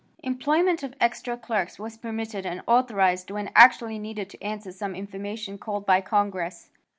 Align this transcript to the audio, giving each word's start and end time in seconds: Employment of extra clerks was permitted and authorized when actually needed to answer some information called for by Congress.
Employment 0.23 0.81
of 0.81 0.95
extra 0.99 1.37
clerks 1.37 1.77
was 1.77 1.95
permitted 1.95 2.43
and 2.43 2.63
authorized 2.65 3.29
when 3.29 3.51
actually 3.55 3.99
needed 3.99 4.31
to 4.31 4.41
answer 4.43 4.71
some 4.71 4.95
information 4.95 5.59
called 5.59 5.83
for 5.83 5.89
by 5.89 6.01
Congress. 6.01 6.71